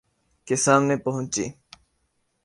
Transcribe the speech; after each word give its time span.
کے 0.47 0.55
سامنے 0.55 0.95
پہنچی 0.97 1.45